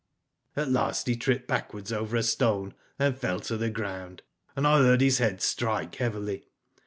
[0.31, 4.23] '* At last he tripped backwards over a stone and fell to the ground,
[4.55, 6.45] and I heard his head strike heavily.